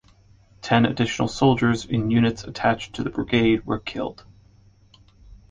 [0.63, 4.25] Ten additional soldiers in units attached to the brigade were killed.